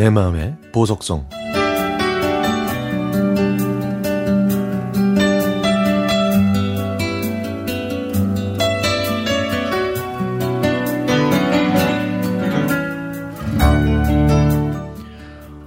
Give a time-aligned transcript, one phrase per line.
[0.00, 1.28] 내 마음의 보석성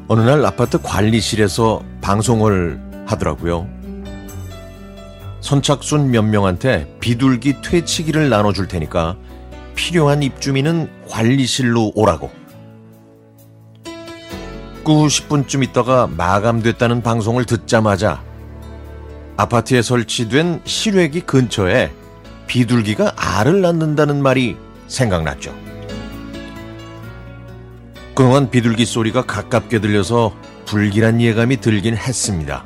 [0.08, 3.68] 어느 날 아파트 관리실에서 방송을 하더라고요.
[5.42, 9.16] 선착순 몇 명한테 비둘기 퇴치기를 나눠줄 테니까
[9.76, 12.43] 필요한 입주민은 관리실로 오라고.
[14.84, 18.22] 9, 10분쯤 있다가 마감됐다는 방송을 듣자마자
[19.38, 21.92] 아파트에 설치된 실외기 근처에
[22.48, 24.58] 비둘기가 알을 낳는다는 말이
[24.88, 25.56] 생각났죠.
[28.14, 32.66] 그동안 비둘기 소리가 가깝게 들려서 불길한 예감이 들긴 했습니다.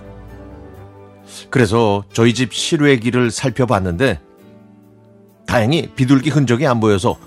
[1.49, 4.19] 그래서 저희 집 실외기를 살펴봤는데
[5.45, 7.17] 다행히 비둘기 흔적이 안 보여서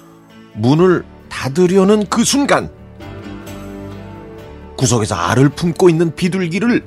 [0.54, 2.79] 문을 닫으려는 그 순간
[4.80, 6.82] 구석에서 알을 품고 있는 비둘기를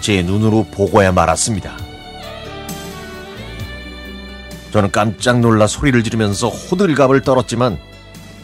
[0.00, 1.76] 제 눈으로 보고야 말았습니다.
[4.72, 7.78] 저는 깜짝 놀라 소리를 지르면서 호들갑을 떨었지만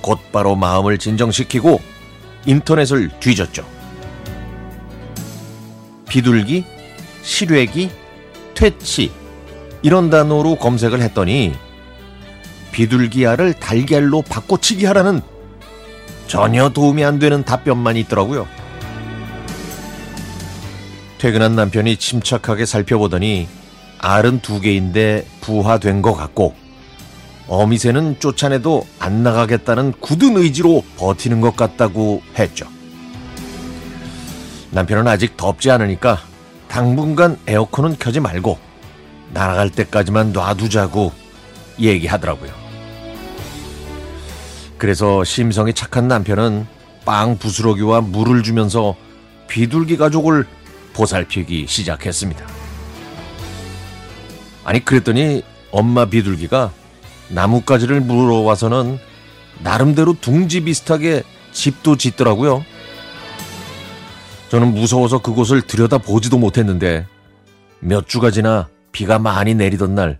[0.00, 1.81] 곧바로 마음을 진정시키고
[2.47, 3.67] 인터넷을 뒤졌죠.
[6.09, 6.65] 비둘기,
[7.22, 7.91] 실외기,
[8.55, 9.11] 퇴치
[9.83, 11.53] 이런 단어로 검색을 했더니
[12.70, 15.20] 비둘기 알을 달걀로 바꿔치기 하라는
[16.31, 18.47] 전혀 도움이 안 되는 답변만 있더라고요.
[21.19, 23.48] 퇴근한 남편이 침착하게 살펴보더니
[23.98, 26.55] 알은 두 개인데 부화된 것 같고
[27.48, 32.65] 어미새는 쫓아내도 안 나가겠다는 굳은 의지로 버티는 것 같다고 했죠.
[34.70, 36.20] 남편은 아직 덥지 않으니까
[36.69, 38.56] 당분간 에어컨은 켜지 말고
[39.33, 41.11] 날아갈 때까지만 놔두자고
[41.81, 42.59] 얘기하더라고요.
[44.81, 46.67] 그래서 심성이 착한 남편은
[47.05, 48.97] 빵 부스러기와 물을 주면서
[49.47, 50.47] 비둘기 가족을
[50.94, 52.47] 보살피기 시작했습니다.
[54.65, 56.72] 아니 그랬더니 엄마 비둘기가
[57.28, 58.99] 나뭇가지를 물어와서는
[59.59, 62.65] 나름대로 둥지 비슷하게 집도 짓더라고요.
[64.49, 67.06] 저는 무서워서 그곳을 들여다보지도 못했는데
[67.81, 70.19] 몇 주가 지나 비가 많이 내리던 날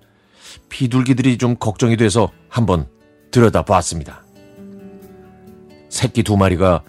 [0.69, 2.87] 비둘기들이 좀 걱정이 돼서 한번
[3.31, 4.30] 들여다봤습니다.
[5.91, 6.83] 새끼 두 마리가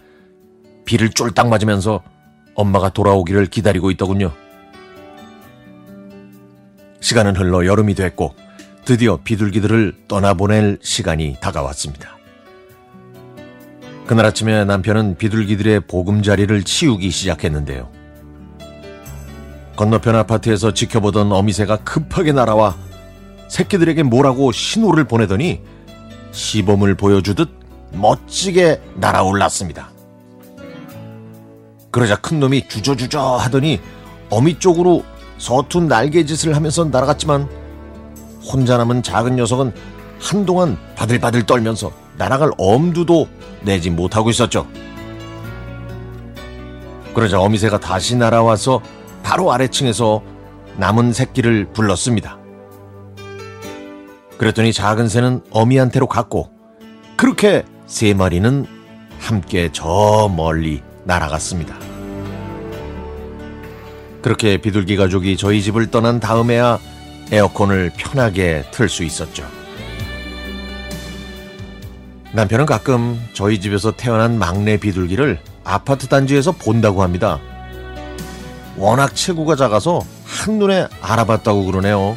[0.85, 2.01] 비를 쫄딱 맞으면서
[2.55, 4.31] 엄마가 돌아오기를 기다리고 있더군요.
[7.01, 8.35] 시간은 흘러 여름이 됐고
[8.85, 12.17] 드디어 비둘기들을 떠나보낼 시간이 다가왔습니다.
[14.05, 17.89] 그날 아침에 남편은 비둘기들의 보금자리를 치우기 시작했는데요.
[19.75, 22.75] 건너편 아파트에서 지켜보던 어미새가 급하게 날아와
[23.47, 25.61] 새끼들에게 뭐라고 신호를 보내더니
[26.31, 27.60] 시범을 보여주듯
[27.91, 29.89] 멋지게 날아올랐습니다.
[31.91, 33.79] 그러자 큰 놈이 주저주저 하더니
[34.29, 35.03] 어미 쪽으로
[35.37, 37.49] 서툰 날개짓을 하면서 날아갔지만
[38.43, 39.73] 혼자 남은 작은 녀석은
[40.19, 43.27] 한동안 바들바들 떨면서 날아갈 엄두도
[43.61, 44.67] 내지 못하고 있었죠.
[47.13, 48.81] 그러자 어미새가 다시 날아와서
[49.23, 50.21] 바로 아래층에서
[50.77, 52.37] 남은 새끼를 불렀습니다.
[54.37, 56.49] 그랬더니 작은 새는 어미한테로 갔고
[57.15, 58.65] 그렇게 세 마리는
[59.19, 61.75] 함께 저 멀리 날아갔습니다.
[64.21, 66.79] 그렇게 비둘기 가족이 저희 집을 떠난 다음에야
[67.33, 69.45] 에어컨을 편하게 틀 수 있었죠.
[72.31, 77.41] 남편은 가끔 저희 집에서 태어난 막내 비둘기를 아파트 단지에서 본다고 합니다.
[78.77, 82.15] 워낙 체구가 작아서 한눈에 알아봤다고 그러네요.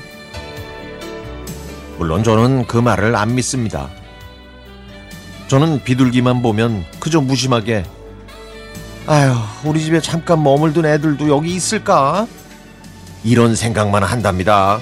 [1.98, 3.90] 물론 저는 그 말을 안 믿습니다.
[5.48, 7.84] 저는 비둘기만 보면 그저 무심하게
[9.06, 9.34] 아휴
[9.64, 12.26] 우리 집에 잠깐 머물던 애들도 여기 있을까?
[13.22, 14.80] 이런 생각만 한답니다.